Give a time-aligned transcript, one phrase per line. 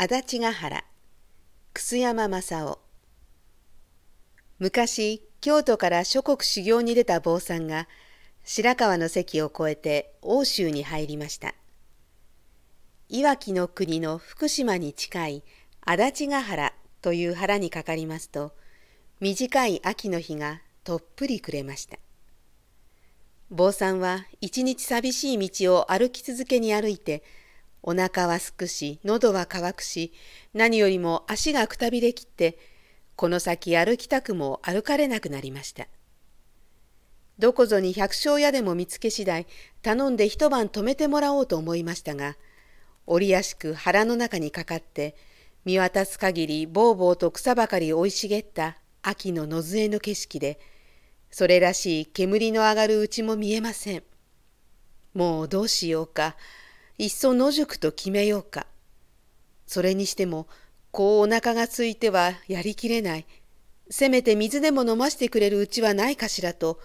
[0.00, 0.84] 足立ヶ原
[1.74, 2.78] 楠山正夫
[4.60, 7.88] 昔京都から諸国修行に出た坊さんが
[8.44, 11.52] 白河の関を越えて奥州に入りました。
[13.08, 15.42] いわきの国の福島に近い
[15.80, 18.52] 足立ヶ原という原にかかりますと
[19.18, 21.98] 短い秋の日がとっぷり暮れました。
[23.50, 27.24] 坊さんは一日寂しい道を歩き続けに歩いて
[27.88, 30.12] お腹はすくし、喉は渇くし、
[30.52, 32.58] 何よりも足がくたびれきって、
[33.16, 35.86] この先歩きたくも歩かれなくなりました。
[37.38, 39.46] どこぞに百姓屋でも見つけ次第、
[39.80, 42.36] 頼んで一晩泊めてもらおうと思いましたが、
[43.06, 45.16] 折やしく腹の中にかかって、
[45.64, 50.60] 見渡す限りぼうぼうと草ばかり生い茂った秋の野津江の景色で、
[51.30, 54.02] それらしい煙の上がるうちも見えません。
[55.14, 56.36] もうどうしようか。
[56.98, 58.66] いっそ野宿と決めようか。
[59.68, 60.48] それにしても、
[60.90, 63.26] こうお腹が空いてはやりきれない。
[63.88, 66.80] せめて水でも飲ませてくれるうちはないかしらと、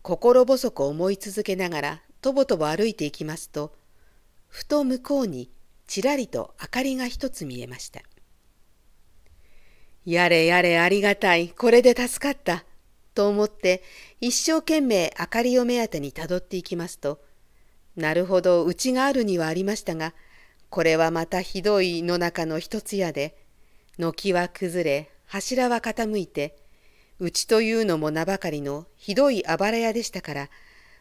[0.00, 3.74] 心細く思い続けながら、とぼとぼ歩いていきますと、
[4.48, 5.50] ふと向こうに
[5.86, 8.00] ちらりと明かりが一つ見えました。
[10.06, 12.64] やれやれありがたい、これで助かった、
[13.14, 13.82] と思って
[14.20, 17.20] 一生懸命明かりを目当てにたどっていきますと、
[17.98, 20.14] なるほど、うちがあるにはありましたが、
[20.70, 23.36] これはまたひどい野中の一つ屋で、
[23.98, 26.56] 軒は崩れ、柱は傾いて、
[27.18, 30.48] うちというのも名ばかりのひどいあばら屋でしたから、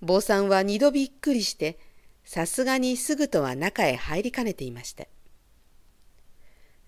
[0.00, 1.78] 坊さんは二度びっくりして、
[2.24, 5.04] さすがにすぐとは中へ入りかねていました。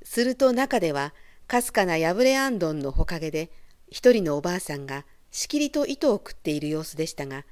[0.02, 1.12] すると中では、
[1.46, 3.50] かすかな破れあんどんのほかげで、
[3.90, 7.44] 一人のおばあさんがしきりと糸を食っている様子でしたが、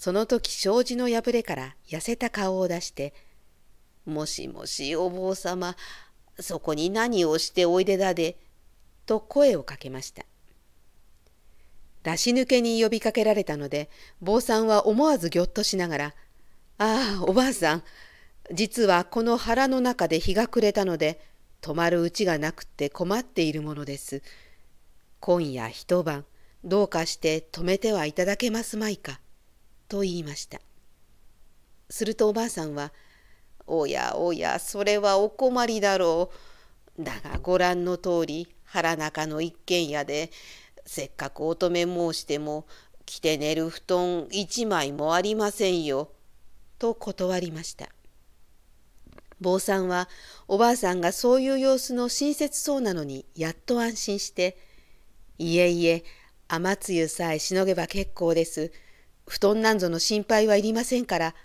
[0.00, 3.12] その時障子の破れから痩せた顔を出して
[4.06, 5.76] 「もしもしお坊様
[6.38, 8.38] そこに何をしておいでだで」
[9.04, 10.24] と声をかけました。
[12.02, 13.90] 出し抜けに呼びかけられたので
[14.22, 16.14] 坊さんは思わずぎょっとしながら
[16.78, 17.84] 「ああおばあさん
[18.50, 21.20] 実はこの腹の中で日が暮れたので
[21.60, 24.22] 泊まるうちがなくて困っているものです。
[25.20, 26.24] 今夜一晩
[26.64, 29.20] どうかして泊めてはいただけますまいか」。
[29.90, 30.60] と言いました。
[31.90, 32.92] するとおばあさんは
[33.66, 36.30] 「おやおやそれはお困りだろ
[36.98, 37.02] う。
[37.02, 40.30] だがご覧の通り腹中の一軒家で
[40.86, 42.66] せっかくお泊め申しても
[43.04, 46.12] 着て寝る布団一枚もありませんよ」
[46.78, 47.88] と断りました。
[49.40, 50.08] 坊さんは
[50.46, 54.56] おばあさんがそういう様子の親切そうなのにやっと安心して
[55.38, 56.04] 「いえいえ
[56.46, 58.70] 雨露さえしのげば結構です。
[59.30, 61.36] 布団なんぞの心配はいりませんから、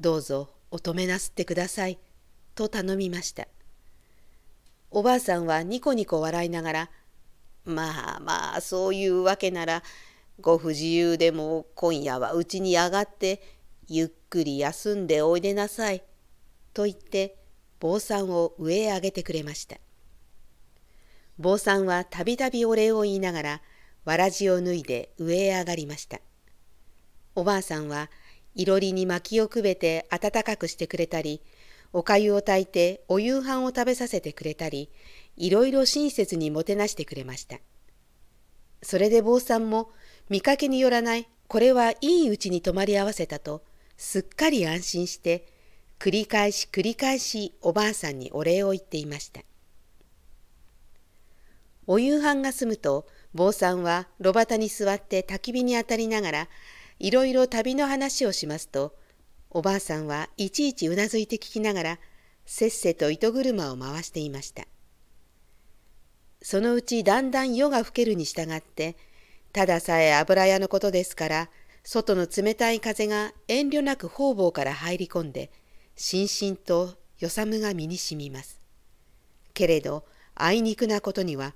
[0.00, 2.00] どうぞお止めなすってください。
[2.56, 3.46] と頼みました。
[4.90, 6.90] おばあさんはニコニコ笑いながら、
[7.64, 9.84] まあまあそういうわけなら、
[10.40, 13.40] ご不自由でも今夜はうちに上がって
[13.86, 16.02] ゆっくり休んでおいでなさい。
[16.74, 17.36] と言って
[17.78, 19.76] 坊さんを上へ上げてくれました。
[21.38, 23.62] 坊さんはたびたびお礼を言いながら
[24.04, 26.18] わらじを脱いで上へ上がりました。
[27.38, 28.10] おばあさんは
[28.56, 31.40] いろりに薪をくべて暖かくしてくれたり
[31.92, 34.90] おかゆを炊いてお夕飯を食べさせてくれたり
[35.36, 37.58] いろいろ親切にもてなしてくれました。
[38.82, 39.90] それで坊さんも
[40.28, 43.62] 見かけによらないこれはいいうちに泊まり合わせたと
[43.96, 45.46] すっかり安心して
[46.00, 49.42] 繰り返し繰り返しおばあさんにお礼を言っていました。
[51.86, 56.48] お夕飯が済むと坊さんは炉端に座って焚き火に当たりながら
[56.98, 58.94] いろいろ旅の話をしますと
[59.50, 61.98] おばあさんはいちいちうなずいて聞きながら
[62.44, 64.64] せっせと糸車を回していました。
[66.40, 68.96] そのうちだんだん夜が更けるに従って
[69.52, 71.50] たださえ油屋のことですから
[71.82, 75.50] 外の冷たい風が遠慮なく方々から入り込んで
[75.96, 78.60] しんしんとよさむが身にしみます。
[79.52, 80.04] けれど
[80.34, 81.54] あいにくなことには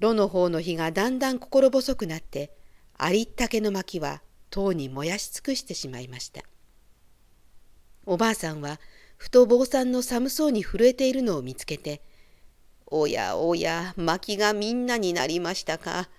[0.00, 2.50] 炉の方の火がだんだん心細くなって
[2.98, 6.42] ありったけの薪は塔に燃やし尽くしてしまいました
[8.06, 8.80] おばあさんは
[9.16, 12.02] ふと坊さんの寒そうに震えているのを見つけて
[12.92, 16.10] 「おやおや薪がみんなになりましたか。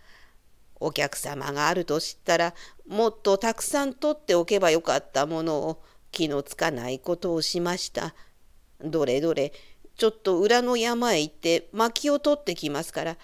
[0.79, 2.55] お客様があると知ったら
[2.87, 8.15] もっとたくさん取っておけばよかったものを気のつかないことをしました。
[8.83, 9.53] どれどれ
[9.95, 13.17] ちょっと裏の山へ行って薪を取ってきますから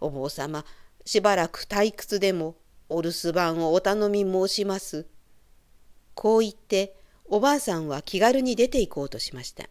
[0.00, 0.64] お坊様
[1.04, 2.56] しばらく退屈でも
[2.88, 5.06] お留守番をお頼み申します。
[6.14, 6.94] こう言って
[7.26, 9.64] おばあさんは気軽に出て行こうとしました。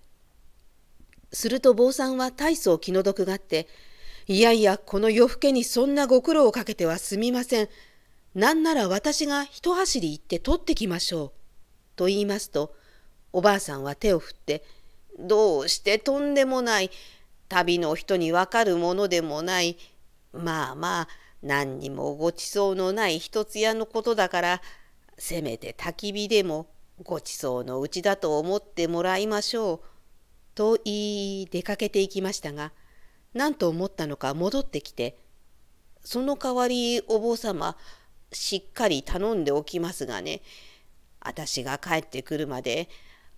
[1.32, 3.68] すると坊さんは大層気の毒がって、
[4.28, 7.70] いやいや、この夜更けにそんなご苦労をかけてはすみません。
[8.36, 11.32] なんなら私が一走り行って取ってきましょう。
[11.96, 12.76] と言いますと、
[13.32, 14.64] おばあさんは手を振って、
[15.20, 16.92] どうしてとんでもない、
[17.50, 19.78] 旅の人にわかるものでもない、
[20.32, 21.08] まあまあ、
[21.44, 24.62] 何にもごちそうのない一つ屋のことだから、
[25.18, 26.68] せめて焚き火でも
[27.04, 29.80] ごちそうのうちだと思ってもらいましょう。
[30.56, 32.72] と言い出かけていきましたが、
[33.34, 35.18] 何と思ったのか戻ってきて、
[36.04, 37.76] その代わりお坊様、
[38.32, 40.42] しっかり頼んでおきますがね、
[41.20, 42.88] 私が帰ってくるまで、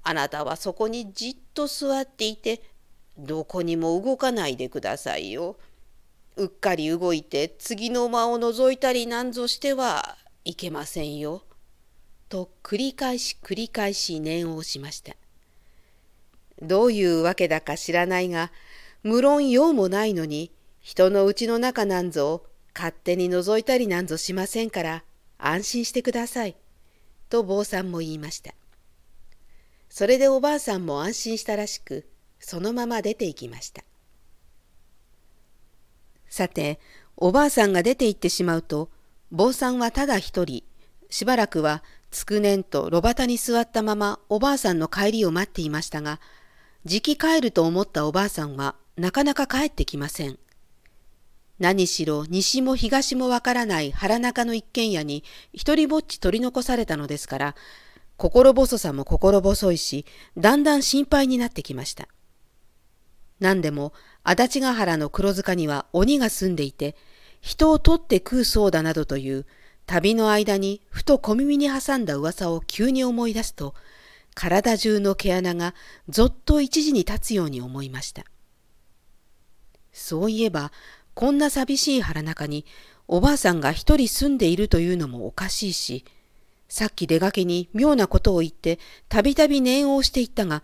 [0.03, 2.61] あなたはそこにじっと座っていて、
[3.17, 5.57] どこにも動かないでくださいよ。
[6.37, 11.43] うっかり動いて次の間を覗いたりなんぞしてはいけませんよ。
[12.27, 15.15] と繰り返し繰り返し念をしました。
[16.61, 18.51] どういうわけだか知らないが、
[19.03, 20.51] 無論用もないのに、
[20.81, 22.43] 人のうちの中なんぞ
[22.73, 25.03] 勝手に覗いたりなんぞしませんから
[25.37, 26.55] 安心してください。
[27.29, 28.53] と坊さんも言いました。
[29.89, 32.05] それでおばあさんも安心したらしく、
[32.41, 33.84] そのまま出て行きました。
[36.29, 36.79] さて、
[37.17, 38.89] おばあさんが出て行ってしまうと、
[39.31, 40.63] 坊さんはただ一人、
[41.09, 46.19] しばらくはつくねんと炉端に座ったままおばあさんの帰りを待っていましたが、
[46.85, 50.39] じき帰ると思ったおばあさんはなかなか帰ってきません。
[51.59, 55.23] 何しろ西も東もわからない腹中の一軒家に
[55.53, 57.55] 一人ぼっち取り残されたのですから、
[58.17, 60.05] 心細さも心細いし、
[60.37, 62.07] だんだん心配になってきました。
[63.39, 63.93] 何でも
[64.23, 66.95] 足立ヶ原の黒塚には鬼が住んでいて、
[67.41, 69.45] 人を取って食うそうだなどという
[69.85, 73.75] 旅の間にふと小耳に挟んだ噂を急に思い出すと、
[74.33, 75.75] 体中の毛穴が
[76.09, 78.25] ぞっと一時に立つように思いました。
[79.93, 80.71] そういえば、
[81.13, 82.65] こんな寂しい腹中に
[83.07, 86.03] おばあさんが一人住んでいるというのもおかしいし、
[86.67, 90.63] さっき出がけに妙なことを言ってたびたび念を押していったが、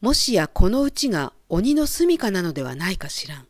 [0.00, 3.46] もしやこのうちが鬼の住処なのではないかしらん。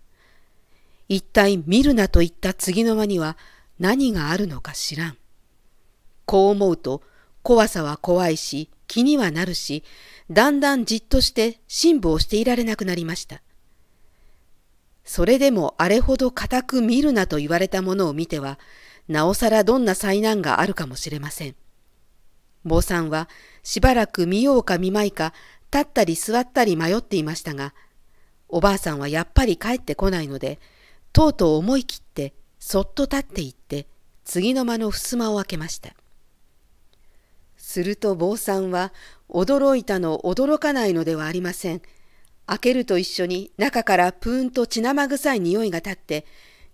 [1.09, 3.37] 一体見るなと言った次の間には
[3.79, 5.17] 何があるのか知らん。
[6.25, 7.03] こう思うと
[7.43, 9.85] 怖さは怖いし気にはなるし、
[10.31, 13.43] だんだんじっとして辛抱していられなくなりました。
[15.05, 18.59] それでもあれほど固く見るなと言われたものを見ては、
[19.09, 21.55] なおさらどんな災難があるかもしれません。
[22.65, 23.29] 坊さんは
[23.63, 25.33] しばらく見ようか見まいか、
[25.73, 27.75] 立ったり座ったり迷っていましたが、
[28.49, 30.59] おばあさんはやっぱり帰ってこないので、
[31.13, 33.87] とうとう思い切ってそっと立っていって、
[34.25, 35.95] 次の間の襖を開けました。
[37.57, 38.93] すると坊さんは
[39.29, 41.83] 驚いたの驚かないのではありません。
[42.47, 46.25] 開けると一緒に中からプーンと血生臭い匂いが立って、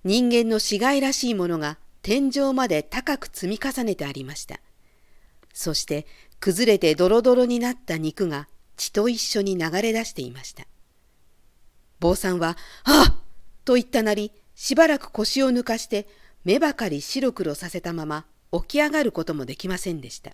[0.05, 4.61] 人間の死骸らしいものが天井まで高く積み重ねてありました。
[5.53, 6.07] そして
[6.39, 10.67] 崩れてドロドロになった肉が血と一緒に流れ出していました。
[12.01, 13.23] 坊さんは、あっ
[13.65, 16.07] と言ったなり、しばらく腰を抜かして
[16.45, 20.33] 目ばかり白黒させたまま起き上がることもできませんでした。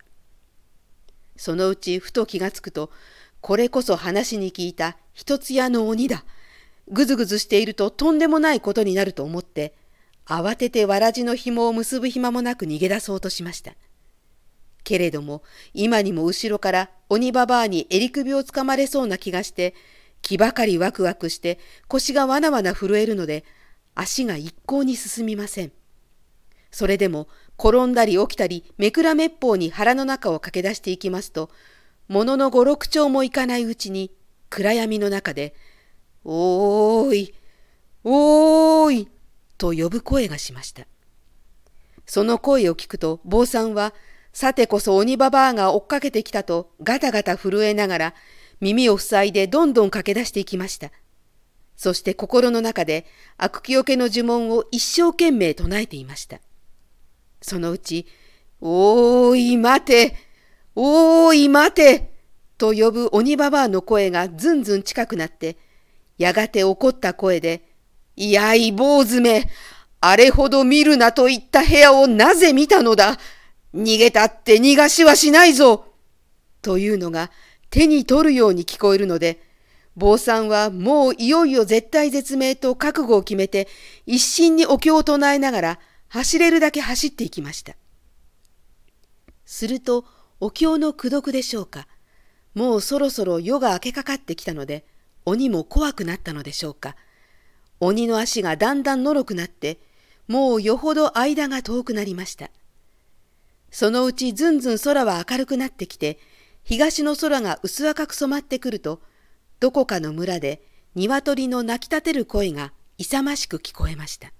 [1.37, 2.91] そのうちふと気がつくと、
[3.39, 6.25] これこそ話に聞いた一つ屋の鬼だ。
[6.89, 9.73] ぐずぐずしているととんでもないことになると思って、
[10.25, 13.75] 慌ててわらじの紐を結ぶ暇もなく逃げ出そうとしました。
[14.83, 19.75] けれども、今にも後ろから鬼ばばあに襟首をつかまれそうな気がして、
[20.21, 23.43] 気ばかりワクワクして腰がわなわな震えるので、
[23.95, 25.71] 足が一向に進みません。
[26.71, 27.27] それでも
[27.59, 31.49] 転んだり起きたりめくらめっぽうに腹の中を駆け出していきますと、
[32.07, 34.11] ものの五六丁もいかないうちに
[34.49, 35.53] 暗闇の中で、
[36.23, 37.33] おーい、
[38.03, 39.09] おーい、
[39.57, 40.87] と呼ぶ声がしました。
[42.05, 43.93] その声を聞くと坊さんは、
[44.33, 48.13] さてこそ鬼ババアが追っかけてきたとガタガタ震えながら
[48.59, 50.91] 耳を塞いでどんどん駆け出していきました。
[51.75, 53.07] そして心の中で
[53.37, 56.39] 悪気よけの呪文を一生懸命唱えていました。
[57.41, 58.05] そのうち、
[58.61, 60.15] おーい待て
[60.75, 62.13] おーい待て
[62.59, 65.57] と呼ぶ鬼ババアの声がずんずん近くなって、
[66.19, 67.67] やがて怒った声で、
[68.15, 69.49] いやい坊主め、
[69.99, 73.17] あれほど見るなと言った部屋をなぜ見たのだ？
[73.73, 75.85] 逃げたって逃がしはしないぞ
[76.61, 77.31] というのが
[77.69, 79.41] 手に取るように聞こえるので、
[79.95, 83.67] 坊さんはもういよいよ絶対絶命と覚悟を決めて
[84.05, 87.75] 一心にお経を唱えながら走れるだけ走っていきました。
[89.45, 90.05] すると、
[90.39, 91.87] お経の功徳でしょうか。
[92.53, 94.85] もうそろそろ夜が明けかかってきたので、
[95.25, 96.95] 鬼も怖くなったのでしょうか。
[97.79, 99.79] 鬼の足がだんだんのろくなって、
[100.27, 102.49] もうよほど間が遠くなりました。
[103.71, 106.19] そのうちずんずん空は明るくなってきて、
[106.63, 109.01] 東の空が薄赤く染まってくると、
[109.59, 110.61] どこかの村で
[110.95, 114.33] 鶏の鳴き立てる声が勇ましく聞こえました。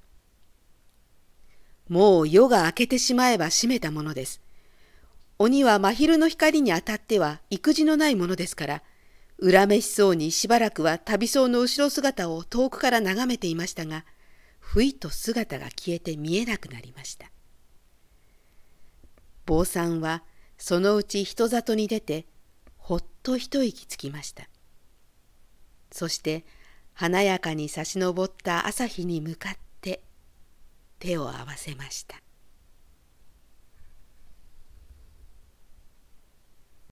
[1.88, 4.42] もう夜が明けてしまえば閉めたものです。
[5.40, 8.84] 鬼は真昼の光に当たっては育児のないものですから、
[9.42, 14.06] 恨めしそうにしばらくは旅僧の後ろ姿を遠くから眺めていましたが、
[14.60, 17.32] ふいと姿が消えて見えなくなりました。
[19.46, 20.24] 坊さんは
[20.58, 22.26] そのうち人里に出て、
[22.78, 24.48] ほっと一息つきました。
[25.92, 26.46] そして
[26.94, 30.04] 華やかに差し上った朝日に向かって
[31.00, 32.22] 手を合わせました。